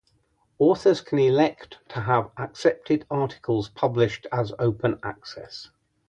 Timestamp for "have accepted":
2.01-3.05